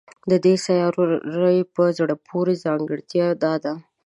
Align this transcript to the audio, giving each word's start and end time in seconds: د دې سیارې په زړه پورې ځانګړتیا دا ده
د 0.29 0.31
دې 0.45 0.53
سیارې 0.65 1.57
په 1.75 1.83
زړه 1.97 2.15
پورې 2.27 2.53
ځانګړتیا 2.65 3.27
دا 3.43 3.53
ده 3.63 3.73